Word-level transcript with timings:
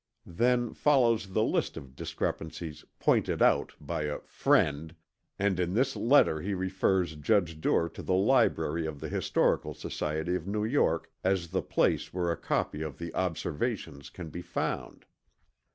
Then 0.25 0.73
follows 0.73 1.27
the 1.27 1.43
list 1.43 1.77
of 1.77 1.95
discrepancies 1.95 2.83
"pointed 2.97 3.39
out" 3.39 3.73
by 3.79 4.05
"a 4.05 4.17
friend"; 4.21 4.95
and 5.37 5.59
in 5.59 5.75
this 5.75 5.95
letter 5.95 6.41
he 6.41 6.55
refers 6.55 7.15
Judge 7.15 7.61
Duer 7.61 7.87
to 7.89 8.01
the 8.01 8.15
library 8.15 8.87
of 8.87 8.99
the 8.99 9.09
Historical 9.09 9.75
Society 9.75 10.33
of 10.33 10.47
New 10.47 10.65
York 10.65 11.11
as 11.23 11.49
the 11.49 11.61
place 11.61 12.11
where 12.11 12.31
a 12.31 12.35
copy 12.35 12.81
of 12.81 12.97
the 12.97 13.13
Observations 13.13 14.09
can 14.09 14.31
be 14.31 14.41
found. 14.41 15.05